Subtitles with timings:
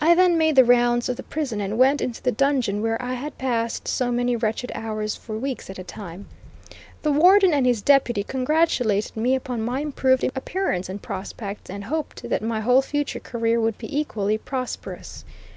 [0.00, 3.14] I then made the rounds of the prison, and went into the dungeon where I
[3.14, 6.26] had passed so many wretched hours for weeks at a time.
[7.02, 12.28] The warden and his deputy congratulated me upon my improved appearance and prospects, and hoped
[12.28, 15.24] that my whole future career would be equally prosperous.